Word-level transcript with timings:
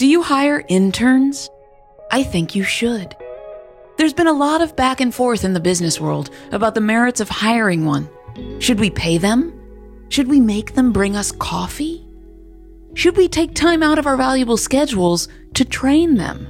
Do 0.00 0.06
you 0.06 0.22
hire 0.22 0.64
interns? 0.68 1.50
I 2.10 2.22
think 2.22 2.54
you 2.54 2.62
should. 2.62 3.14
There's 3.98 4.14
been 4.14 4.28
a 4.28 4.32
lot 4.32 4.62
of 4.62 4.74
back 4.74 5.02
and 5.02 5.14
forth 5.14 5.44
in 5.44 5.52
the 5.52 5.60
business 5.60 6.00
world 6.00 6.30
about 6.52 6.74
the 6.74 6.80
merits 6.80 7.20
of 7.20 7.28
hiring 7.28 7.84
one. 7.84 8.08
Should 8.60 8.80
we 8.80 8.88
pay 8.88 9.18
them? 9.18 9.52
Should 10.08 10.26
we 10.26 10.40
make 10.40 10.72
them 10.72 10.90
bring 10.90 11.16
us 11.16 11.32
coffee? 11.32 12.02
Should 12.94 13.18
we 13.18 13.28
take 13.28 13.54
time 13.54 13.82
out 13.82 13.98
of 13.98 14.06
our 14.06 14.16
valuable 14.16 14.56
schedules 14.56 15.28
to 15.52 15.66
train 15.66 16.14
them? 16.14 16.48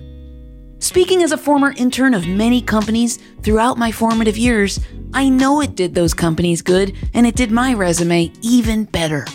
Speaking 0.78 1.24
as 1.24 1.32
a 1.32 1.36
former 1.36 1.74
intern 1.76 2.14
of 2.14 2.28
many 2.28 2.62
companies 2.62 3.18
throughout 3.42 3.76
my 3.76 3.90
formative 3.90 4.38
years, 4.38 4.78
I 5.12 5.28
know 5.28 5.60
it 5.60 5.74
did 5.74 5.96
those 5.96 6.14
companies 6.14 6.62
good 6.62 6.94
and 7.14 7.26
it 7.26 7.34
did 7.34 7.50
my 7.50 7.74
resume 7.74 8.30
even 8.42 8.84
better. 8.84 9.26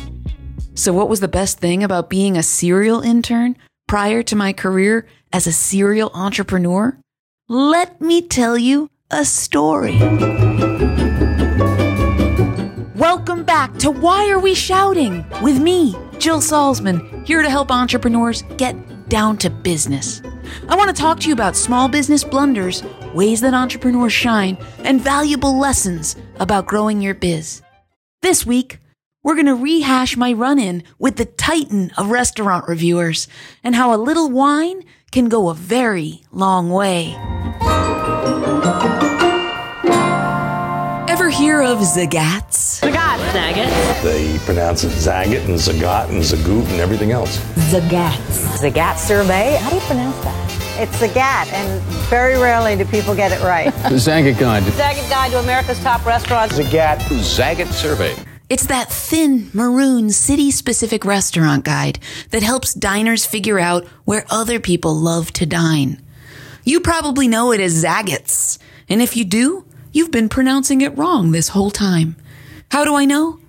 So, 0.73 0.93
what 0.93 1.09
was 1.09 1.19
the 1.19 1.27
best 1.27 1.59
thing 1.59 1.83
about 1.83 2.09
being 2.09 2.37
a 2.37 2.43
serial 2.43 3.01
intern 3.01 3.57
prior 3.87 4.23
to 4.23 4.35
my 4.35 4.53
career 4.53 5.07
as 5.31 5.47
a 5.47 5.51
serial 5.51 6.11
entrepreneur? 6.13 6.97
Let 7.47 8.01
me 8.01 8.21
tell 8.21 8.57
you 8.57 8.89
a 9.11 9.23
story. 9.23 9.99
Welcome 12.95 13.43
back 13.43 13.77
to 13.77 13.91
Why 13.91 14.29
Are 14.29 14.39
We 14.39 14.55
Shouting 14.55 15.25
with 15.43 15.61
me, 15.61 15.95
Jill 16.17 16.39
Salzman, 16.39 17.25
here 17.27 17.43
to 17.43 17.49
help 17.49 17.71
entrepreneurs 17.71 18.41
get 18.57 18.75
down 19.09 19.37
to 19.37 19.49
business. 19.49 20.21
I 20.67 20.75
want 20.75 20.95
to 20.95 20.99
talk 21.01 21.19
to 21.19 21.27
you 21.27 21.33
about 21.33 21.55
small 21.55 21.87
business 21.87 22.23
blunders, 22.23 22.83
ways 23.13 23.41
that 23.41 23.53
entrepreneurs 23.53 24.13
shine, 24.13 24.57
and 24.79 24.99
valuable 24.99 25.59
lessons 25.59 26.15
about 26.39 26.65
growing 26.65 27.01
your 27.01 27.13
biz. 27.13 27.61
This 28.21 28.45
week, 28.45 28.79
we're 29.25 29.33
going 29.33 29.47
to 29.47 29.55
rehash 29.55 30.15
my 30.15 30.31
run 30.31 30.59
in 30.59 30.83
with 30.99 31.15
the 31.15 31.25
titan 31.25 31.89
of 31.97 32.11
restaurant 32.11 32.67
reviewers 32.67 33.27
and 33.63 33.73
how 33.73 33.91
a 33.91 33.97
little 33.97 34.29
wine 34.29 34.83
can 35.11 35.27
go 35.29 35.49
a 35.49 35.53
very 35.55 36.21
long 36.31 36.69
way. 36.69 37.15
Ever 41.09 41.29
hear 41.29 41.63
of 41.63 41.79
Zagats? 41.79 42.81
Zagat, 42.81 43.17
Zagat. 43.31 44.03
They 44.03 44.37
pronounce 44.45 44.83
it 44.83 44.89
Zagat 44.91 45.45
and 45.45 45.57
Zagat 45.57 46.09
and 46.09 46.21
Zagoot 46.21 46.69
and 46.69 46.79
everything 46.79 47.11
else. 47.11 47.39
Zagats. 47.71 48.59
Zagat 48.59 48.97
survey. 48.99 49.55
How 49.55 49.71
do 49.71 49.75
you 49.77 49.81
pronounce 49.83 50.23
that? 50.23 50.51
It's 50.77 50.99
Zagat, 51.01 51.51
and 51.51 51.81
very 52.09 52.37
rarely 52.37 52.75
do 52.75 52.85
people 52.85 53.15
get 53.15 53.31
it 53.31 53.41
right. 53.43 53.73
The 53.89 53.95
Zagat 53.95 54.37
Guide. 54.37 54.61
Zagat 54.63 55.09
Guide 55.09 55.31
to 55.31 55.39
America's 55.39 55.79
Top 55.79 56.05
Restaurants. 56.05 56.59
Zagat. 56.59 56.97
Zagat 56.99 57.71
Survey. 57.71 58.15
It's 58.47 58.67
that 58.67 58.91
thin, 58.91 59.49
maroon, 59.53 60.11
city 60.11 60.51
specific 60.51 61.03
restaurant 61.03 61.65
guide 61.65 61.97
that 62.29 62.43
helps 62.43 62.75
diners 62.75 63.25
figure 63.25 63.57
out 63.57 63.87
where 64.05 64.23
other 64.29 64.59
people 64.59 64.93
love 64.93 65.33
to 65.33 65.47
dine. 65.47 65.99
You 66.63 66.79
probably 66.79 67.27
know 67.27 67.51
it 67.51 67.59
as 67.59 67.83
Zagat's, 67.83 68.59
and 68.87 69.01
if 69.01 69.17
you 69.17 69.25
do, 69.25 69.65
you've 69.91 70.11
been 70.11 70.29
pronouncing 70.29 70.81
it 70.81 70.95
wrong 70.95 71.31
this 71.31 71.49
whole 71.49 71.71
time. 71.71 72.17
How 72.69 72.85
do 72.85 72.93
I 72.93 73.05
know? 73.05 73.39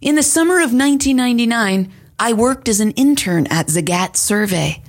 In 0.00 0.14
the 0.14 0.22
summer 0.22 0.56
of 0.56 0.72
1999, 0.72 1.92
I 2.20 2.32
worked 2.32 2.68
as 2.68 2.78
an 2.78 2.92
intern 2.92 3.48
at 3.48 3.66
Zagat 3.66 4.16
Survey. 4.16 4.82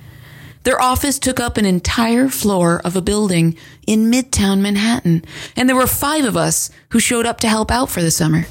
Their 0.62 0.80
office 0.80 1.18
took 1.18 1.40
up 1.40 1.56
an 1.56 1.66
entire 1.66 2.28
floor 2.28 2.80
of 2.84 2.94
a 2.94 3.02
building 3.02 3.56
in 3.84 4.12
Midtown 4.12 4.60
Manhattan, 4.60 5.24
and 5.56 5.68
there 5.68 5.76
were 5.76 5.88
five 5.88 6.24
of 6.24 6.36
us 6.36 6.70
who 6.90 7.00
showed 7.00 7.26
up 7.26 7.40
to 7.40 7.48
help 7.48 7.72
out 7.72 7.90
for 7.90 8.00
the 8.00 8.12
summer. 8.12 8.46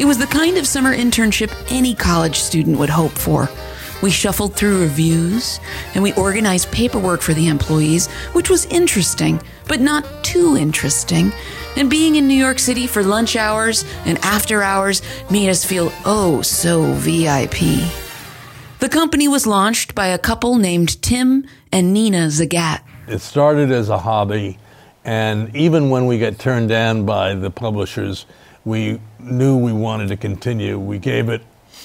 It 0.00 0.06
was 0.06 0.16
the 0.16 0.26
kind 0.26 0.56
of 0.56 0.66
summer 0.66 0.96
internship 0.96 1.52
any 1.70 1.94
college 1.94 2.38
student 2.38 2.78
would 2.78 2.88
hope 2.88 3.12
for. 3.12 3.50
We 4.02 4.10
shuffled 4.10 4.56
through 4.56 4.80
reviews 4.80 5.60
and 5.92 6.02
we 6.02 6.14
organized 6.14 6.72
paperwork 6.72 7.20
for 7.20 7.34
the 7.34 7.48
employees, 7.48 8.06
which 8.32 8.48
was 8.48 8.64
interesting, 8.64 9.42
but 9.68 9.82
not 9.82 10.06
too 10.24 10.56
interesting. 10.56 11.34
And 11.76 11.90
being 11.90 12.16
in 12.16 12.26
New 12.26 12.34
York 12.34 12.58
City 12.58 12.86
for 12.86 13.02
lunch 13.02 13.36
hours 13.36 13.84
and 14.06 14.16
after 14.24 14.62
hours 14.62 15.02
made 15.30 15.50
us 15.50 15.66
feel 15.66 15.92
oh 16.06 16.40
so 16.40 16.94
VIP. 16.94 17.58
The 18.78 18.88
company 18.88 19.28
was 19.28 19.46
launched 19.46 19.94
by 19.94 20.06
a 20.06 20.18
couple 20.18 20.56
named 20.56 21.02
Tim 21.02 21.44
and 21.70 21.92
Nina 21.92 22.28
Zagat. 22.28 22.80
It 23.06 23.18
started 23.18 23.70
as 23.70 23.90
a 23.90 23.98
hobby, 23.98 24.56
and 25.04 25.54
even 25.54 25.90
when 25.90 26.06
we 26.06 26.18
got 26.18 26.38
turned 26.38 26.70
down 26.70 27.04
by 27.04 27.34
the 27.34 27.50
publishers, 27.50 28.24
we 28.64 29.00
knew 29.18 29.56
we 29.56 29.72
wanted 29.72 30.08
to 30.08 30.16
continue. 30.16 30.78
We 30.78 30.98
gave 30.98 31.28
it 31.28 31.42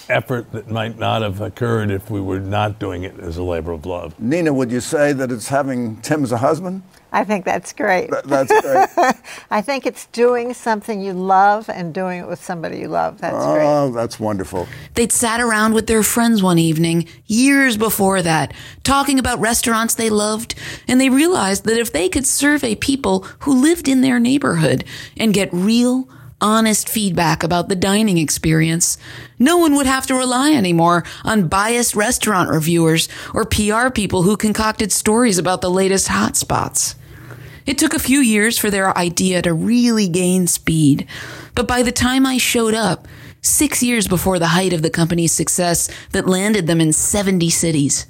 effort 0.09 0.51
that 0.51 0.69
might 0.69 0.97
not 0.97 1.21
have 1.21 1.41
occurred 1.41 1.89
if 1.91 2.09
we 2.09 2.21
were 2.21 2.39
not 2.39 2.79
doing 2.79 3.03
it 3.03 3.19
as 3.19 3.37
a 3.37 3.43
labor 3.43 3.71
of 3.71 3.85
love. 3.85 4.19
Nina, 4.19 4.53
would 4.53 4.71
you 4.71 4.79
say 4.79 5.13
that 5.13 5.31
it's 5.31 5.47
having 5.47 5.97
Tim 6.01 6.23
as 6.23 6.31
a 6.31 6.37
husband? 6.37 6.83
I 7.11 7.23
think 7.23 7.45
that's 7.45 7.71
great. 7.71 8.11
Th- 8.11 8.23
that's 8.25 8.51
great. 8.61 9.15
I 9.49 9.61
think 9.61 9.85
it's 9.85 10.05
doing 10.07 10.53
something 10.53 11.01
you 11.01 11.13
love 11.13 11.69
and 11.69 11.93
doing 11.93 12.19
it 12.19 12.27
with 12.27 12.43
somebody 12.43 12.79
you 12.79 12.89
love. 12.89 13.21
That's 13.21 13.37
oh, 13.39 13.53
great. 13.53 13.65
oh, 13.65 13.91
that's 13.91 14.19
wonderful. 14.19 14.67
They'd 14.95 15.13
sat 15.13 15.39
around 15.39 15.73
with 15.73 15.87
their 15.87 16.03
friends 16.03 16.43
one 16.43 16.59
evening, 16.59 17.07
years 17.25 17.77
before 17.77 18.21
that, 18.21 18.53
talking 18.83 19.17
about 19.17 19.39
restaurants 19.39 19.95
they 19.95 20.09
loved, 20.09 20.55
and 20.89 20.99
they 20.99 21.09
realized 21.09 21.63
that 21.65 21.77
if 21.77 21.93
they 21.93 22.09
could 22.09 22.27
survey 22.27 22.75
people 22.75 23.21
who 23.39 23.61
lived 23.61 23.87
in 23.87 24.01
their 24.01 24.19
neighborhood 24.19 24.83
and 25.15 25.33
get 25.33 25.47
real, 25.53 26.09
honest 26.45 26.87
feedback 26.87 27.41
about 27.41 27.69
the 27.69 27.75
dining 27.75 28.19
experience, 28.19 28.99
no 29.39 29.57
one 29.57 29.75
would 29.75 29.87
have 29.87 30.05
to 30.05 30.13
rely 30.13 30.53
anymore 30.53 31.03
on 31.23 31.47
biased 31.47 31.95
restaurant 31.95 32.51
reviewers 32.51 33.09
or 33.33 33.45
PR 33.45 33.89
people 33.89 34.21
who 34.21 34.37
concocted 34.37 34.91
stories 34.91 35.39
about 35.39 35.61
the 35.61 35.71
latest 35.71 36.07
hotspots. 36.07 36.93
It 37.65 37.79
took 37.79 37.95
a 37.95 37.99
few 37.99 38.19
years 38.19 38.59
for 38.59 38.69
their 38.69 38.95
idea 38.95 39.41
to 39.41 39.55
really 39.55 40.07
gain 40.07 40.45
speed, 40.45 41.07
but 41.55 41.67
by 41.67 41.81
the 41.81 41.91
time 41.91 42.27
I 42.27 42.37
showed 42.37 42.75
up, 42.75 43.07
six 43.45 43.83
years 43.83 44.07
before 44.07 44.39
the 44.39 44.47
height 44.47 44.73
of 44.73 44.81
the 44.81 44.89
company's 44.89 45.31
success 45.31 45.89
that 46.11 46.27
landed 46.27 46.67
them 46.67 46.81
in 46.81 46.91
70 46.91 47.49
cities, 47.49 48.05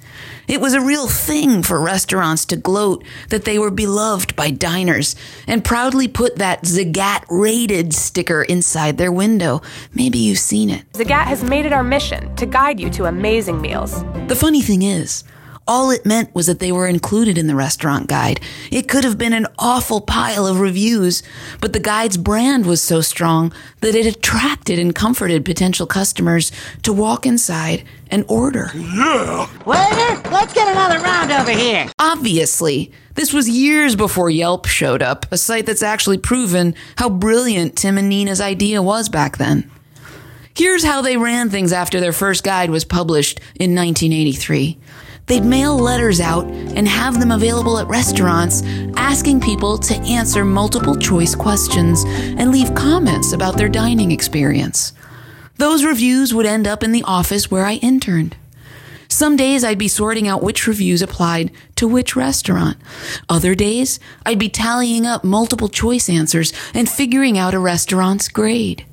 it 0.48 0.60
was 0.60 0.74
a 0.74 0.80
real 0.80 1.08
thing 1.08 1.62
for 1.62 1.80
restaurants 1.80 2.44
to 2.46 2.56
gloat 2.56 3.04
that 3.28 3.44
they 3.44 3.58
were 3.58 3.70
beloved 3.70 4.34
by 4.34 4.50
diners 4.50 5.14
and 5.46 5.64
proudly 5.64 6.08
put 6.08 6.36
that 6.36 6.62
Zagat 6.62 7.24
rated 7.28 7.92
sticker 7.92 8.42
inside 8.42 8.96
their 8.96 9.12
window. 9.12 9.60
Maybe 9.94 10.18
you've 10.18 10.38
seen 10.38 10.70
it. 10.70 10.90
Zagat 10.92 11.24
has 11.24 11.42
made 11.42 11.66
it 11.66 11.72
our 11.72 11.84
mission 11.84 12.34
to 12.36 12.46
guide 12.46 12.80
you 12.80 12.90
to 12.90 13.04
amazing 13.04 13.60
meals. 13.60 14.02
The 14.28 14.36
funny 14.36 14.62
thing 14.62 14.82
is, 14.82 15.24
all 15.68 15.90
it 15.90 16.06
meant 16.06 16.34
was 16.34 16.46
that 16.46 16.60
they 16.60 16.72
were 16.72 16.86
included 16.86 17.36
in 17.36 17.46
the 17.46 17.54
restaurant 17.54 18.06
guide. 18.06 18.40
It 18.70 18.88
could 18.88 19.04
have 19.04 19.18
been 19.18 19.32
an 19.32 19.46
awful 19.58 20.00
pile 20.00 20.46
of 20.46 20.60
reviews, 20.60 21.22
but 21.60 21.72
the 21.72 21.80
guide's 21.80 22.16
brand 22.16 22.66
was 22.66 22.80
so 22.80 23.00
strong 23.00 23.52
that 23.80 23.94
it 23.94 24.06
attracted 24.06 24.78
and 24.78 24.94
comforted 24.94 25.44
potential 25.44 25.86
customers 25.86 26.52
to 26.82 26.92
walk 26.92 27.26
inside 27.26 27.84
and 28.10 28.24
order. 28.28 28.70
Yeah. 28.74 29.48
Waiter, 29.64 30.30
let's 30.30 30.52
get 30.52 30.68
another 30.68 31.00
round 31.00 31.32
over 31.32 31.50
here. 31.50 31.90
Obviously, 31.98 32.92
this 33.14 33.32
was 33.32 33.48
years 33.48 33.96
before 33.96 34.30
Yelp 34.30 34.66
showed 34.66 35.02
up, 35.02 35.26
a 35.32 35.38
site 35.38 35.66
that's 35.66 35.82
actually 35.82 36.18
proven 36.18 36.74
how 36.96 37.08
brilliant 37.08 37.76
Tim 37.76 37.98
and 37.98 38.08
Nina's 38.08 38.40
idea 38.40 38.82
was 38.82 39.08
back 39.08 39.38
then. 39.38 39.70
Here's 40.54 40.84
how 40.84 41.02
they 41.02 41.16
ran 41.16 41.50
things 41.50 41.72
after 41.72 42.00
their 42.00 42.12
first 42.12 42.42
guide 42.42 42.70
was 42.70 42.84
published 42.84 43.40
in 43.56 43.74
1983. 43.74 44.78
They'd 45.26 45.44
mail 45.44 45.76
letters 45.76 46.20
out 46.20 46.46
and 46.46 46.86
have 46.86 47.18
them 47.18 47.32
available 47.32 47.78
at 47.78 47.88
restaurants, 47.88 48.62
asking 48.96 49.40
people 49.40 49.76
to 49.78 49.96
answer 50.02 50.44
multiple 50.44 50.96
choice 50.96 51.34
questions 51.34 52.04
and 52.06 52.52
leave 52.52 52.74
comments 52.74 53.32
about 53.32 53.56
their 53.56 53.68
dining 53.68 54.12
experience. 54.12 54.92
Those 55.56 55.84
reviews 55.84 56.32
would 56.32 56.46
end 56.46 56.68
up 56.68 56.82
in 56.82 56.92
the 56.92 57.02
office 57.02 57.50
where 57.50 57.64
I 57.64 57.74
interned. 57.74 58.36
Some 59.08 59.36
days 59.36 59.64
I'd 59.64 59.78
be 59.78 59.88
sorting 59.88 60.28
out 60.28 60.42
which 60.42 60.66
reviews 60.66 61.00
applied 61.00 61.50
to 61.76 61.88
which 61.88 62.16
restaurant. 62.16 62.76
Other 63.28 63.54
days, 63.54 63.98
I'd 64.24 64.38
be 64.38 64.48
tallying 64.48 65.06
up 65.06 65.24
multiple 65.24 65.68
choice 65.68 66.08
answers 66.08 66.52
and 66.74 66.88
figuring 66.88 67.38
out 67.38 67.54
a 67.54 67.58
restaurant's 67.58 68.28
grade. 68.28 68.84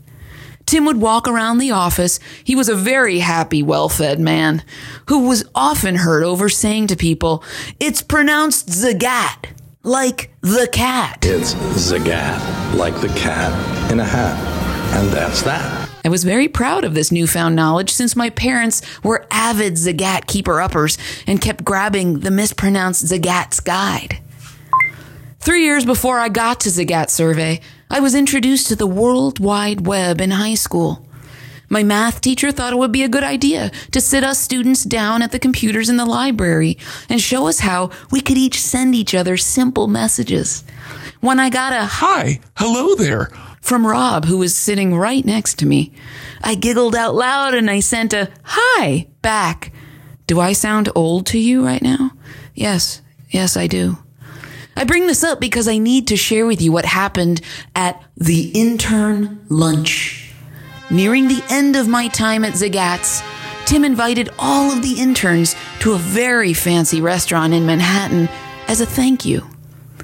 Tim 0.73 0.85
would 0.85 0.99
walk 0.99 1.27
around 1.27 1.59
the 1.59 1.69
office. 1.69 2.19
He 2.43 2.55
was 2.55 2.67
a 2.67 2.73
very 2.75 3.19
happy, 3.19 3.61
well 3.61 3.89
fed 3.89 4.19
man 4.19 4.63
who 5.07 5.27
was 5.27 5.45
often 5.53 5.93
heard 5.93 6.23
over 6.23 6.49
saying 6.49 6.87
to 6.87 6.95
people, 6.95 7.43
It's 7.79 8.01
pronounced 8.01 8.69
Zagat, 8.69 9.51
like 9.83 10.31
the 10.41 10.67
cat. 10.71 11.19
It's 11.21 11.53
Zagat, 11.53 12.73
like 12.75 12.99
the 13.01 13.09
cat 13.09 13.91
in 13.91 13.99
a 13.99 14.03
hat. 14.03 14.35
And 14.95 15.11
that's 15.11 15.43
that. 15.43 15.91
I 16.03 16.09
was 16.09 16.23
very 16.23 16.47
proud 16.47 16.85
of 16.85 16.95
this 16.95 17.11
newfound 17.11 17.55
knowledge 17.55 17.91
since 17.91 18.15
my 18.15 18.31
parents 18.31 18.81
were 19.03 19.27
avid 19.29 19.75
Zagat 19.75 20.25
keeper 20.25 20.59
uppers 20.59 20.97
and 21.27 21.39
kept 21.39 21.63
grabbing 21.63 22.21
the 22.21 22.31
mispronounced 22.31 23.05
Zagat's 23.05 23.59
guide. 23.59 24.17
Three 25.39 25.65
years 25.65 25.85
before 25.85 26.17
I 26.19 26.29
got 26.29 26.61
to 26.61 26.69
Zagat 26.69 27.11
Survey, 27.11 27.59
I 27.93 27.99
was 27.99 28.15
introduced 28.15 28.69
to 28.69 28.75
the 28.75 28.87
World 28.87 29.39
Wide 29.39 29.85
Web 29.85 30.19
in 30.19 30.31
high 30.31 30.55
school. 30.55 31.05
My 31.69 31.83
math 31.83 32.21
teacher 32.21 32.51
thought 32.51 32.73
it 32.73 32.77
would 32.77 32.91
be 32.91 33.03
a 33.03 33.07
good 33.07 33.23
idea 33.23 33.69
to 33.91 34.01
sit 34.01 34.23
us 34.23 34.39
students 34.39 34.83
down 34.83 35.21
at 35.21 35.31
the 35.31 35.37
computers 35.37 35.89
in 35.89 35.97
the 35.97 36.05
library 36.05 36.79
and 37.07 37.21
show 37.21 37.45
us 37.45 37.59
how 37.59 37.91
we 38.09 38.19
could 38.19 38.35
each 38.35 38.59
send 38.59 38.95
each 38.95 39.13
other 39.13 39.37
simple 39.37 39.87
messages. 39.87 40.63
When 41.21 41.39
I 41.39 41.51
got 41.51 41.71
a 41.71 41.85
Hi, 41.85 42.39
hello 42.57 42.95
there. 42.95 43.27
from 43.61 43.85
Rob, 43.85 44.25
who 44.25 44.39
was 44.39 44.57
sitting 44.57 44.95
right 44.95 45.23
next 45.23 45.59
to 45.59 45.67
me, 45.67 45.93
I 46.41 46.55
giggled 46.55 46.95
out 46.95 47.13
loud 47.13 47.53
and 47.53 47.69
I 47.69 47.79
sent 47.79 48.11
a 48.11 48.31
hi 48.41 49.05
back. 49.21 49.71
Do 50.25 50.39
I 50.39 50.53
sound 50.53 50.89
old 50.95 51.27
to 51.27 51.37
you 51.37 51.63
right 51.63 51.83
now? 51.83 52.09
Yes, 52.55 53.03
yes, 53.29 53.55
I 53.55 53.67
do. 53.67 54.02
I 54.75 54.85
bring 54.85 55.07
this 55.07 55.23
up 55.23 55.39
because 55.39 55.67
I 55.67 55.77
need 55.77 56.07
to 56.07 56.17
share 56.17 56.45
with 56.45 56.61
you 56.61 56.71
what 56.71 56.85
happened 56.85 57.41
at 57.75 58.03
the 58.17 58.51
intern 58.53 59.45
lunch. 59.49 60.33
Nearing 60.89 61.27
the 61.27 61.43
end 61.49 61.75
of 61.75 61.87
my 61.87 62.07
time 62.07 62.43
at 62.43 62.53
Zagat's, 62.53 63.21
Tim 63.65 63.85
invited 63.85 64.29
all 64.37 64.71
of 64.71 64.81
the 64.81 64.99
interns 64.99 65.55
to 65.79 65.93
a 65.93 65.97
very 65.97 66.53
fancy 66.53 67.01
restaurant 67.01 67.53
in 67.53 67.65
Manhattan 67.65 68.27
as 68.67 68.81
a 68.81 68.85
thank 68.85 69.25
you. 69.25 69.47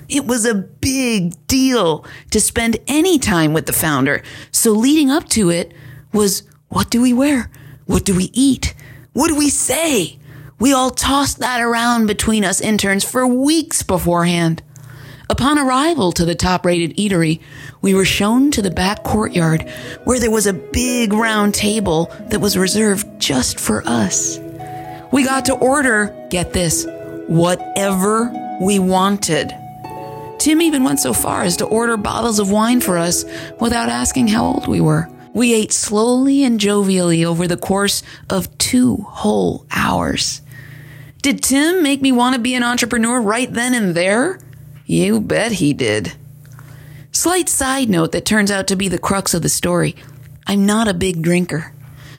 It 0.08 0.26
was 0.26 0.46
a 0.46 0.56
big 0.56 1.36
deal 1.48 2.06
to 2.32 2.40
spend 2.40 2.78
any 2.88 3.20
time 3.20 3.54
with 3.54 3.66
the 3.66 3.74
founder. 3.74 4.24
So 4.52 4.72
leading 4.72 5.12
up 5.12 5.28
to 5.30 5.50
it 5.50 5.74
was 6.14 6.44
what 6.70 6.90
do 6.90 7.02
we 7.02 7.14
wear? 7.14 7.52
What 7.86 8.06
do 8.06 8.16
we 8.16 8.30
eat? 8.34 8.74
What 9.14 9.28
do 9.28 9.36
we 9.36 9.50
say? 9.50 10.20
We 10.60 10.74
all 10.74 10.90
tossed 10.92 11.40
that 11.40 11.62
around 11.62 12.08
between 12.08 12.44
us 12.44 12.60
interns 12.60 13.06
for 13.06 13.26
weeks 13.26 13.82
beforehand. 13.82 14.62
Upon 15.30 15.58
arrival 15.58 16.12
to 16.12 16.26
the 16.26 16.36
top 16.36 16.66
rated 16.66 16.98
eatery, 16.98 17.40
we 17.82 17.94
were 17.94 18.04
shown 18.04 18.52
to 18.52 18.62
the 18.62 18.70
back 18.70 19.04
courtyard 19.04 19.62
where 20.04 20.20
there 20.20 20.32
was 20.32 20.48
a 20.48 20.54
big 20.54 21.14
round 21.14 21.54
table 21.54 22.14
that 22.28 22.42
was 22.42 22.58
reserved 22.58 23.08
just 23.22 23.58
for 23.58 23.84
us. 23.86 24.38
We 25.14 25.24
got 25.24 25.46
to 25.46 25.56
order, 25.56 26.14
get 26.30 26.52
this, 26.52 26.86
whatever 27.28 28.30
we 28.60 28.80
wanted. 28.80 29.56
Tim 30.40 30.62
even 30.62 30.84
went 30.84 31.00
so 31.00 31.14
far 31.14 31.44
as 31.44 31.56
to 31.58 31.66
order 31.66 31.96
bottles 31.96 32.40
of 32.40 32.52
wine 32.52 32.82
for 32.82 32.98
us 32.98 33.24
without 33.62 33.88
asking 33.88 34.28
how 34.28 34.46
old 34.46 34.68
we 34.68 34.82
were. 34.82 35.08
We 35.34 35.54
ate 35.54 35.72
slowly 35.72 36.44
and 36.44 36.60
jovially 36.60 37.24
over 37.24 37.48
the 37.48 37.56
course 37.56 38.04
of 38.30 38.58
two 38.58 38.98
whole 38.98 39.66
hours. 39.72 40.42
Did 41.22 41.44
Tim 41.44 41.84
make 41.84 42.02
me 42.02 42.12
want 42.12 42.36
to 42.36 42.42
be 42.42 42.56
an 42.56 42.64
entrepreneur 42.64 43.22
right 43.22 43.52
then 43.52 43.74
and 43.74 43.94
there? 43.94 44.40
You 44.86 45.20
bet 45.20 45.54
he 45.54 45.74
did. 45.74 46.14
Slight 47.12 47.50
side 47.50 47.90
note 47.90 48.14
that 48.14 48.26
turns 48.26 48.50
out 48.50 48.68
to 48.68 48.76
be 48.76 48.88
the 48.88 48.98
crux 48.98 49.34
of 49.34 49.42
the 49.42 49.50
story. 49.50 49.96
I'm 50.48 50.66
not 50.66 50.88
a 50.88 50.94
big 50.94 51.22
drinker. 51.22 51.74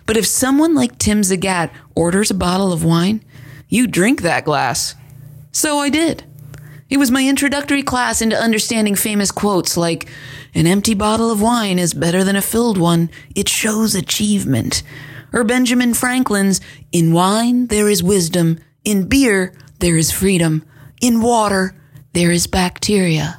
But 0.04 0.16
if 0.16 0.26
someone 0.26 0.74
like 0.74 0.98
Tim 0.98 1.22
Zagat 1.22 1.70
orders 1.94 2.30
a 2.30 2.34
bottle 2.34 2.72
of 2.72 2.84
wine, 2.84 3.24
you 3.68 3.86
drink 3.86 4.22
that 4.22 4.44
glass. 4.44 4.94
So 5.52 5.78
I 5.78 5.88
did. 5.88 6.24
It 6.90 6.98
was 6.98 7.10
my 7.10 7.26
introductory 7.26 7.82
class 7.82 8.20
into 8.20 8.36
understanding 8.36 8.96
famous 8.96 9.30
quotes 9.30 9.76
like, 9.76 10.08
an 10.54 10.66
empty 10.66 10.94
bottle 10.94 11.30
of 11.30 11.40
wine 11.40 11.78
is 11.78 11.94
better 11.94 12.24
than 12.24 12.34
a 12.34 12.42
filled 12.42 12.76
one. 12.76 13.08
It 13.34 13.48
shows 13.48 13.94
achievement. 13.94 14.82
Or 15.32 15.44
Benjamin 15.44 15.94
Franklin's, 15.94 16.60
in 16.90 17.12
wine 17.12 17.68
there 17.68 17.88
is 17.88 18.02
wisdom. 18.02 18.58
In 18.84 19.08
beer 19.08 19.54
there 19.78 19.96
is 19.96 20.10
freedom. 20.10 20.64
In 21.00 21.20
water 21.20 21.74
there 22.12 22.30
is 22.30 22.46
bacteria. 22.46 23.38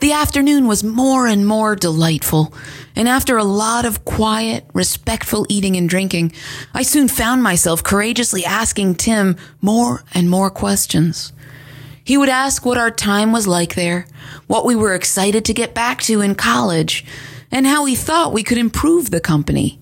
The 0.00 0.12
afternoon 0.12 0.66
was 0.66 0.82
more 0.82 1.28
and 1.28 1.46
more 1.46 1.76
delightful, 1.76 2.52
and 2.96 3.08
after 3.08 3.36
a 3.38 3.44
lot 3.44 3.84
of 3.84 4.04
quiet, 4.04 4.66
respectful 4.74 5.46
eating 5.48 5.76
and 5.76 5.88
drinking, 5.88 6.32
I 6.74 6.82
soon 6.82 7.06
found 7.06 7.42
myself 7.42 7.84
courageously 7.84 8.44
asking 8.44 8.96
Tim 8.96 9.36
more 9.60 10.02
and 10.12 10.28
more 10.28 10.50
questions. 10.50 11.32
He 12.02 12.18
would 12.18 12.28
ask 12.28 12.66
what 12.66 12.78
our 12.78 12.90
time 12.90 13.30
was 13.30 13.46
like 13.46 13.76
there, 13.76 14.06
what 14.48 14.64
we 14.64 14.74
were 14.74 14.94
excited 14.94 15.44
to 15.44 15.54
get 15.54 15.72
back 15.72 16.02
to 16.02 16.20
in 16.20 16.34
college, 16.34 17.04
and 17.52 17.64
how 17.64 17.84
he 17.84 17.94
thought 17.94 18.32
we 18.32 18.42
could 18.42 18.58
improve 18.58 19.10
the 19.10 19.20
company. 19.20 19.78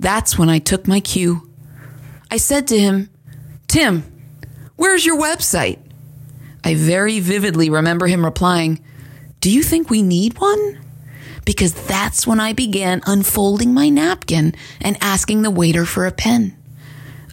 That's 0.00 0.38
when 0.38 0.48
I 0.48 0.60
took 0.60 0.88
my 0.88 1.00
cue. 1.00 1.50
I 2.30 2.38
said 2.38 2.66
to 2.68 2.78
him, 2.78 3.10
Tim, 3.68 4.04
where's 4.76 5.04
your 5.04 5.18
website? 5.18 5.78
I 6.64 6.74
very 6.74 7.20
vividly 7.20 7.70
remember 7.70 8.06
him 8.06 8.24
replying, 8.24 8.82
Do 9.40 9.50
you 9.50 9.62
think 9.62 9.88
we 9.88 10.02
need 10.02 10.38
one? 10.38 10.80
Because 11.44 11.72
that's 11.86 12.26
when 12.26 12.40
I 12.40 12.52
began 12.52 13.02
unfolding 13.06 13.72
my 13.72 13.88
napkin 13.88 14.54
and 14.80 14.96
asking 15.00 15.42
the 15.42 15.50
waiter 15.50 15.84
for 15.84 16.06
a 16.06 16.12
pen. 16.12 16.56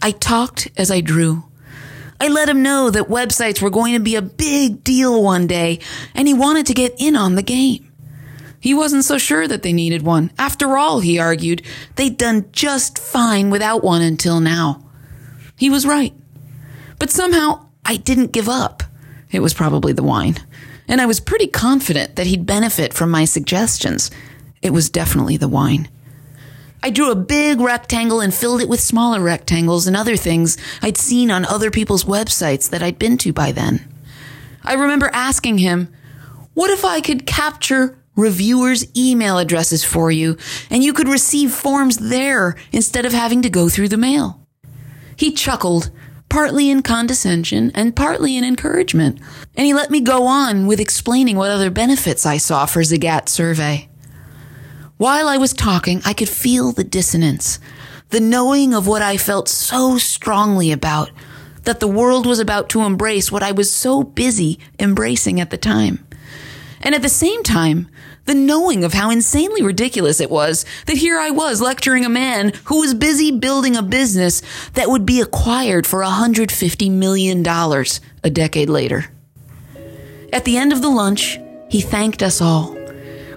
I 0.00 0.12
talked 0.12 0.68
as 0.76 0.90
I 0.90 1.00
drew. 1.00 1.44
I 2.20 2.28
let 2.28 2.48
him 2.48 2.62
know 2.62 2.90
that 2.90 3.08
websites 3.08 3.60
were 3.60 3.70
going 3.70 3.94
to 3.94 4.00
be 4.00 4.14
a 4.14 4.22
big 4.22 4.84
deal 4.84 5.22
one 5.22 5.46
day, 5.46 5.80
and 6.14 6.28
he 6.28 6.34
wanted 6.34 6.66
to 6.66 6.74
get 6.74 6.94
in 6.98 7.16
on 7.16 7.34
the 7.34 7.42
game. 7.42 7.90
He 8.60 8.72
wasn't 8.72 9.04
so 9.04 9.18
sure 9.18 9.46
that 9.46 9.62
they 9.62 9.72
needed 9.72 10.02
one. 10.02 10.30
After 10.38 10.78
all, 10.78 11.00
he 11.00 11.18
argued, 11.18 11.62
they'd 11.96 12.16
done 12.16 12.48
just 12.52 12.98
fine 12.98 13.50
without 13.50 13.82
one 13.82 14.00
until 14.00 14.40
now. 14.40 14.84
He 15.56 15.68
was 15.68 15.84
right. 15.84 16.14
But 16.98 17.10
somehow, 17.10 17.66
I 17.84 17.96
didn't 17.96 18.32
give 18.32 18.48
up. 18.48 18.82
It 19.30 19.40
was 19.40 19.54
probably 19.54 19.92
the 19.92 20.02
wine. 20.02 20.36
And 20.86 21.00
I 21.00 21.06
was 21.06 21.20
pretty 21.20 21.46
confident 21.46 22.16
that 22.16 22.26
he'd 22.26 22.46
benefit 22.46 22.92
from 22.92 23.10
my 23.10 23.24
suggestions. 23.24 24.10
It 24.62 24.70
was 24.70 24.90
definitely 24.90 25.36
the 25.36 25.48
wine. 25.48 25.88
I 26.82 26.90
drew 26.90 27.10
a 27.10 27.16
big 27.16 27.60
rectangle 27.60 28.20
and 28.20 28.34
filled 28.34 28.60
it 28.60 28.68
with 28.68 28.80
smaller 28.80 29.20
rectangles 29.20 29.86
and 29.86 29.96
other 29.96 30.16
things 30.16 30.58
I'd 30.82 30.98
seen 30.98 31.30
on 31.30 31.46
other 31.46 31.70
people's 31.70 32.04
websites 32.04 32.68
that 32.68 32.82
I'd 32.82 32.98
been 32.98 33.16
to 33.18 33.32
by 33.32 33.52
then. 33.52 33.88
I 34.62 34.74
remember 34.74 35.10
asking 35.12 35.58
him, 35.58 35.88
What 36.52 36.70
if 36.70 36.84
I 36.84 37.00
could 37.00 37.26
capture 37.26 37.98
reviewers' 38.16 38.86
email 38.96 39.38
addresses 39.38 39.82
for 39.82 40.10
you 40.10 40.36
and 40.68 40.84
you 40.84 40.92
could 40.92 41.08
receive 41.08 41.52
forms 41.52 41.96
there 41.96 42.54
instead 42.70 43.06
of 43.06 43.12
having 43.12 43.40
to 43.42 43.50
go 43.50 43.70
through 43.70 43.88
the 43.88 43.96
mail? 43.96 44.46
He 45.16 45.32
chuckled, 45.32 45.90
partly 46.34 46.68
in 46.68 46.82
condescension 46.82 47.70
and 47.76 47.94
partly 47.94 48.36
in 48.36 48.42
encouragement, 48.42 49.20
and 49.56 49.64
he 49.64 49.72
let 49.72 49.88
me 49.88 50.00
go 50.00 50.26
on 50.26 50.66
with 50.66 50.80
explaining 50.80 51.36
what 51.36 51.48
other 51.48 51.70
benefits 51.70 52.26
I 52.26 52.38
saw 52.38 52.66
for 52.66 52.80
Zagat 52.80 53.28
survey. 53.28 53.88
While 54.96 55.28
I 55.28 55.36
was 55.36 55.52
talking, 55.52 56.02
I 56.04 56.12
could 56.12 56.28
feel 56.28 56.72
the 56.72 56.82
dissonance, 56.82 57.60
the 58.10 58.18
knowing 58.18 58.74
of 58.74 58.88
what 58.88 59.00
I 59.00 59.16
felt 59.16 59.48
so 59.48 59.96
strongly 59.96 60.72
about, 60.72 61.12
that 61.62 61.78
the 61.78 61.86
world 61.86 62.26
was 62.26 62.40
about 62.40 62.68
to 62.70 62.82
embrace 62.82 63.30
what 63.30 63.44
I 63.44 63.52
was 63.52 63.70
so 63.70 64.02
busy 64.02 64.58
embracing 64.80 65.40
at 65.40 65.50
the 65.50 65.56
time. 65.56 66.04
And 66.80 66.96
at 66.96 67.02
the 67.02 67.08
same 67.08 67.44
time, 67.44 67.88
the 68.24 68.34
knowing 68.34 68.84
of 68.84 68.92
how 68.92 69.10
insanely 69.10 69.62
ridiculous 69.62 70.20
it 70.20 70.30
was 70.30 70.64
that 70.86 70.96
here 70.96 71.18
I 71.18 71.30
was 71.30 71.60
lecturing 71.60 72.04
a 72.04 72.10
man 72.10 72.52
who 72.64 72.80
was 72.80 72.94
busy 72.94 73.30
building 73.30 73.76
a 73.76 73.82
business 73.82 74.42
that 74.74 74.88
would 74.88 75.04
be 75.04 75.20
acquired 75.20 75.86
for 75.86 76.00
$150 76.02 76.90
million 76.90 77.46
a 77.46 78.30
decade 78.30 78.70
later. 78.70 79.06
At 80.32 80.44
the 80.44 80.56
end 80.56 80.72
of 80.72 80.82
the 80.82 80.88
lunch, 80.88 81.38
he 81.68 81.80
thanked 81.80 82.22
us 82.22 82.40
all. 82.40 82.76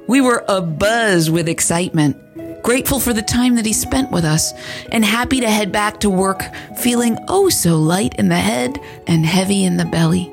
We 0.08 0.22
were 0.22 0.46
abuzz 0.48 1.30
with 1.30 1.50
excitement, 1.50 2.64
grateful 2.64 3.00
for 3.00 3.14
the 3.14 3.22
time 3.22 3.56
that 3.56 3.66
he 3.66 3.74
spent 3.74 4.10
with 4.10 4.24
us, 4.24 4.54
and 4.92 5.04
happy 5.04 5.42
to 5.42 5.50
head 5.50 5.72
back 5.72 6.00
to 6.00 6.10
work 6.10 6.44
feeling 6.78 7.18
oh 7.28 7.50
so 7.50 7.76
light 7.78 8.18
in 8.18 8.30
the 8.30 8.36
head 8.36 8.80
and 9.06 9.26
heavy 9.26 9.66
in 9.66 9.78
the 9.78 9.86
belly. 9.86 10.32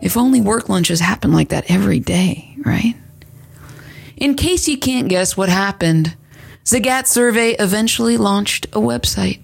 If 0.00 0.16
only 0.16 0.40
work 0.40 0.68
lunches 0.68 1.00
happen 1.00 1.32
like 1.32 1.50
that 1.50 1.70
every 1.70 2.00
day, 2.00 2.56
right? 2.64 2.94
In 4.24 4.36
case 4.36 4.66
you 4.68 4.78
can't 4.78 5.10
guess 5.10 5.36
what 5.36 5.50
happened, 5.50 6.16
Zagat 6.64 7.06
Survey 7.06 7.56
eventually 7.58 8.16
launched 8.16 8.64
a 8.72 8.80
website. 8.80 9.40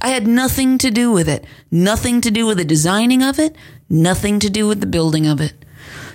I 0.00 0.10
had 0.10 0.28
nothing 0.28 0.78
to 0.78 0.92
do 0.92 1.10
with 1.10 1.28
it, 1.28 1.44
nothing 1.72 2.20
to 2.20 2.30
do 2.30 2.46
with 2.46 2.58
the 2.58 2.64
designing 2.64 3.20
of 3.20 3.40
it, 3.40 3.56
nothing 3.90 4.38
to 4.38 4.48
do 4.48 4.68
with 4.68 4.80
the 4.80 4.86
building 4.86 5.26
of 5.26 5.40
it. 5.40 5.54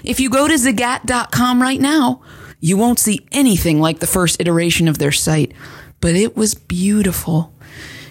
If 0.05 0.21
you 0.21 0.29
go 0.29 0.47
to 0.47 0.53
zagat.com 0.53 1.61
right 1.61 1.81
now, 1.81 2.21
you 2.61 2.77
won't 2.77 2.97
see 2.97 3.27
anything 3.33 3.81
like 3.81 3.99
the 3.99 4.07
first 4.07 4.39
iteration 4.39 4.87
of 4.87 4.97
their 4.97 5.11
site, 5.11 5.51
but 5.99 6.15
it 6.15 6.37
was 6.37 6.53
beautiful. 6.53 7.53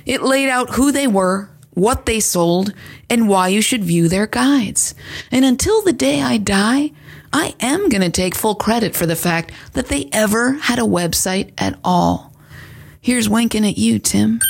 It 0.05 0.21
laid 0.21 0.51
out 0.51 0.75
who 0.75 0.93
they 0.93 1.07
were, 1.07 1.49
what 1.71 2.05
they 2.05 2.21
sold, 2.21 2.75
and 3.09 3.31
why 3.31 3.49
you 3.49 3.63
should 3.63 3.85
view 3.85 4.09
their 4.09 4.27
guides. 4.27 4.95
And 5.33 5.43
until 5.43 5.81
the 5.81 5.95
day 5.95 6.21
I 6.21 6.37
die, 6.37 6.91
I 7.33 7.55
am 7.61 7.89
going 7.89 8.03
to 8.03 8.11
take 8.11 8.35
full 8.35 8.55
credit 8.55 8.97
for 8.97 9.07
the 9.07 9.17
fact 9.17 9.53
that 9.75 9.87
they 9.87 10.09
ever 10.13 10.53
had 10.55 10.79
a 10.79 10.83
website 10.83 11.53
at 11.59 11.79
all. 11.85 12.35
Here's 13.01 13.29
winking 13.29 13.67
at 13.67 13.79
you, 13.79 13.99
Tim. 13.99 14.41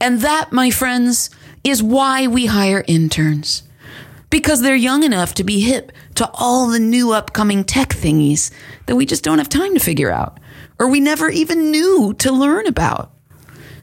And 0.00 0.20
that, 0.20 0.52
my 0.52 0.70
friends, 0.70 1.30
is 1.62 1.82
why 1.82 2.26
we 2.26 2.46
hire 2.46 2.84
interns. 2.86 3.62
Because 4.28 4.60
they're 4.60 4.74
young 4.74 5.02
enough 5.02 5.34
to 5.34 5.44
be 5.44 5.60
hip 5.60 5.92
to 6.16 6.30
all 6.34 6.66
the 6.66 6.78
new 6.78 7.12
upcoming 7.12 7.64
tech 7.64 7.90
thingies 7.90 8.50
that 8.86 8.96
we 8.96 9.06
just 9.06 9.24
don't 9.24 9.38
have 9.38 9.48
time 9.48 9.74
to 9.74 9.80
figure 9.80 10.10
out, 10.10 10.38
or 10.78 10.88
we 10.88 11.00
never 11.00 11.30
even 11.30 11.70
knew 11.70 12.14
to 12.18 12.32
learn 12.32 12.66
about. 12.66 13.12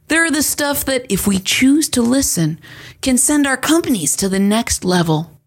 They're 0.09 0.29
the 0.29 0.43
stuff 0.43 0.85
that, 0.85 1.05
if 1.09 1.25
we 1.25 1.39
choose 1.39 1.89
to 1.89 2.01
listen, 2.01 2.59
can 3.01 3.17
send 3.17 3.47
our 3.47 3.57
companies 3.57 4.15
to 4.17 4.27
the 4.27 4.39
next 4.39 4.83
level. 4.83 5.39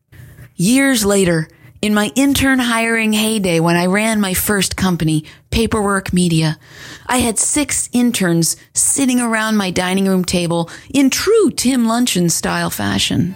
Years 0.56 1.04
later, 1.04 1.48
in 1.84 1.92
my 1.92 2.10
intern 2.14 2.58
hiring 2.58 3.12
heyday 3.12 3.60
when 3.60 3.76
I 3.76 3.84
ran 3.84 4.18
my 4.18 4.32
first 4.32 4.74
company, 4.74 5.26
Paperwork 5.50 6.14
Media, 6.14 6.58
I 7.06 7.18
had 7.18 7.38
six 7.38 7.90
interns 7.92 8.56
sitting 8.72 9.20
around 9.20 9.58
my 9.58 9.70
dining 9.70 10.08
room 10.08 10.24
table 10.24 10.70
in 10.94 11.10
true 11.10 11.50
Tim 11.50 11.86
Luncheon 11.86 12.30
style 12.30 12.70
fashion. 12.70 13.34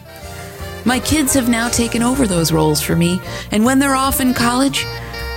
My 0.86 0.98
kids 0.98 1.34
have 1.34 1.50
now 1.50 1.68
taken 1.68 2.02
over 2.02 2.26
those 2.26 2.50
roles 2.50 2.80
for 2.80 2.96
me, 2.96 3.20
and 3.50 3.66
when 3.66 3.80
they're 3.80 3.94
off 3.94 4.18
in 4.18 4.32
college, 4.32 4.86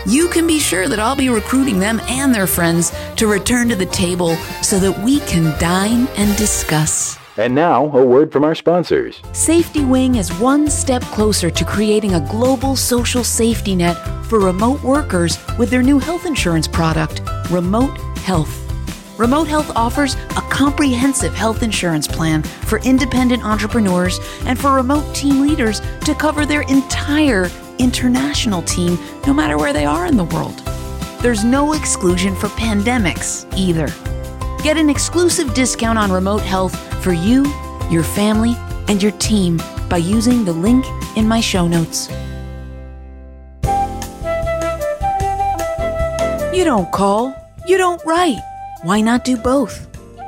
you 0.07 0.29
can 0.29 0.47
be 0.47 0.57
sure 0.57 0.87
that 0.87 1.01
I'll 1.01 1.17
be 1.17 1.27
recruiting 1.27 1.81
them 1.81 1.99
and 2.07 2.33
their 2.33 2.47
friends 2.47 2.93
to 3.17 3.27
return 3.27 3.67
to 3.67 3.75
the 3.75 3.87
table 3.87 4.37
so 4.63 4.79
that 4.79 4.97
we 5.03 5.19
can 5.19 5.59
dine 5.59 6.07
and 6.15 6.37
discuss. 6.37 7.20
And 7.37 7.55
now, 7.55 7.85
a 7.97 8.05
word 8.05 8.31
from 8.31 8.43
our 8.43 8.55
sponsors. 8.55 9.21
Safety 9.31 9.85
Wing 9.85 10.15
is 10.15 10.33
one 10.33 10.67
step 10.67 11.01
closer 11.03 11.49
to 11.49 11.63
creating 11.63 12.15
a 12.15 12.27
global 12.29 12.75
social 12.75 13.23
safety 13.23 13.73
net 13.73 13.95
for 14.25 14.39
remote 14.39 14.83
workers 14.83 15.39
with 15.57 15.69
their 15.69 15.81
new 15.81 15.97
health 15.97 16.25
insurance 16.25 16.67
product, 16.67 17.21
Remote 17.49 17.97
Health. 18.17 18.57
Remote 19.17 19.47
Health 19.47 19.71
offers 19.77 20.15
a 20.15 20.41
comprehensive 20.49 21.33
health 21.33 21.63
insurance 21.63 22.05
plan 22.07 22.43
for 22.43 22.79
independent 22.79 23.45
entrepreneurs 23.45 24.19
and 24.45 24.59
for 24.59 24.73
remote 24.73 25.15
team 25.15 25.41
leaders 25.41 25.79
to 26.01 26.13
cover 26.13 26.45
their 26.45 26.63
entire 26.63 27.49
international 27.79 28.61
team, 28.63 28.97
no 29.25 29.33
matter 29.33 29.57
where 29.57 29.73
they 29.73 29.85
are 29.85 30.05
in 30.05 30.17
the 30.17 30.25
world. 30.25 30.57
There's 31.21 31.45
no 31.45 31.73
exclusion 31.73 32.35
for 32.35 32.47
pandemics 32.47 33.45
either. 33.55 33.87
Get 34.63 34.77
an 34.77 34.89
exclusive 34.89 35.53
discount 35.53 35.97
on 35.97 36.11
remote 36.11 36.41
health 36.41 36.90
for 37.01 37.13
you, 37.13 37.45
your 37.89 38.03
family, 38.03 38.55
and 38.87 39.01
your 39.01 39.11
team 39.13 39.59
by 39.89 39.97
using 39.97 40.45
the 40.45 40.53
link 40.53 40.85
in 41.17 41.27
my 41.27 41.41
show 41.41 41.67
notes. 41.67 42.09
You 46.53 46.63
don't 46.63 46.91
call, 46.91 47.35
you 47.65 47.77
don't 47.77 48.03
write. 48.05 48.39
Why 48.83 49.01
not 49.01 49.23
do 49.23 49.37
both? 49.37 49.87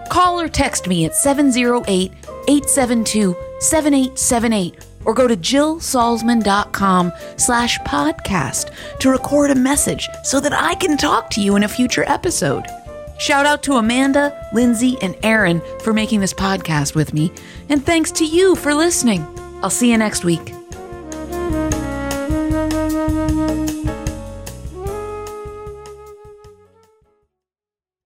Call 0.10 0.40
or 0.40 0.48
text 0.48 0.88
me 0.88 1.06
at 1.06 1.16
708 1.16 2.12
872 2.48 3.36
7878 3.60 4.86
or 5.06 5.14
go 5.14 5.28
to 5.28 5.36
jillsalzman.com 5.36 7.12
slash 7.38 7.80
podcast 7.80 8.72
to 9.00 9.10
record 9.10 9.52
a 9.52 9.56
message 9.56 10.08
so 10.24 10.40
that 10.40 10.54
I 10.54 10.76
can 10.76 10.98
talk 10.98 11.30
to 11.32 11.42
you 11.42 11.56
in 11.56 11.64
a 11.64 11.68
future 11.68 12.04
episode. 12.08 12.66
Shout 13.24 13.46
out 13.46 13.64
to 13.64 13.76
Amanda, 13.76 14.50
Lindsay, 14.52 14.98
and 15.02 15.16
Aaron 15.24 15.62
for 15.80 15.94
making 15.94 16.20
this 16.20 16.34
podcast 16.34 16.94
with 16.94 17.14
me, 17.14 17.32
and 17.70 17.82
thanks 17.82 18.12
to 18.12 18.26
you 18.26 18.54
for 18.54 18.74
listening. 18.74 19.26
I'll 19.64 19.70
see 19.70 19.92
you 19.92 19.98
next 19.98 20.26
week. 20.26 20.54